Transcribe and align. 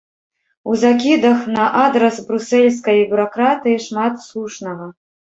У 0.69 0.75
закідах 0.83 1.43
на 1.57 1.65
адрас 1.81 2.15
брусэльскай 2.29 2.97
бюракратыі 3.11 3.77
шмат 3.89 4.13
слушнага. 4.25 4.89